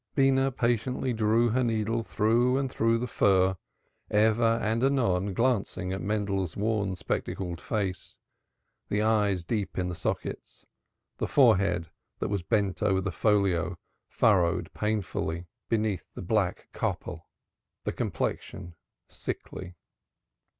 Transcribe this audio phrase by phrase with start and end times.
[0.15, 3.55] Beenah patiently drew her needle through and through the fur,
[4.09, 8.17] ever and anon glancing at Mendel's worn spectacled face,
[8.89, 10.65] the eyes deep in the sockets,
[11.17, 13.77] the forehead that was bent over the folio
[14.09, 17.27] furrowed painfully beneath the black Koppel,
[17.83, 18.73] the complexion
[19.07, 19.75] sickly.